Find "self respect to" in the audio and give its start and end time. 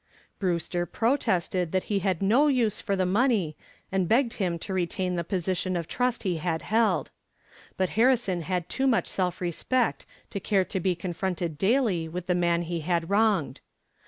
9.07-10.39